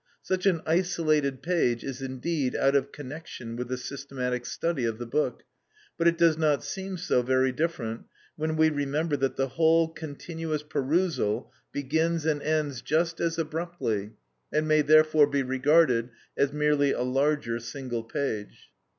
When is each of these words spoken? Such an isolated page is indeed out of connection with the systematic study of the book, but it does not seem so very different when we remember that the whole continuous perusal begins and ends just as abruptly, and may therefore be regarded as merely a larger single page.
Such 0.23 0.47
an 0.47 0.63
isolated 0.65 1.43
page 1.43 1.83
is 1.83 2.01
indeed 2.01 2.55
out 2.55 2.75
of 2.75 2.91
connection 2.91 3.55
with 3.55 3.67
the 3.67 3.77
systematic 3.77 4.47
study 4.47 4.83
of 4.83 4.97
the 4.97 5.05
book, 5.05 5.43
but 5.95 6.07
it 6.07 6.17
does 6.17 6.39
not 6.39 6.63
seem 6.63 6.97
so 6.97 7.21
very 7.21 7.51
different 7.51 8.05
when 8.35 8.55
we 8.55 8.69
remember 8.71 9.15
that 9.17 9.35
the 9.35 9.49
whole 9.49 9.89
continuous 9.89 10.63
perusal 10.63 11.53
begins 11.71 12.25
and 12.25 12.41
ends 12.41 12.81
just 12.81 13.19
as 13.19 13.37
abruptly, 13.37 14.13
and 14.51 14.67
may 14.67 14.81
therefore 14.81 15.27
be 15.27 15.43
regarded 15.43 16.09
as 16.35 16.51
merely 16.51 16.91
a 16.93 17.03
larger 17.03 17.59
single 17.59 18.01
page. 18.03 18.71